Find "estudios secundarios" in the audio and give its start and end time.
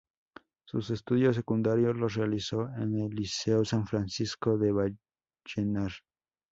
0.89-1.95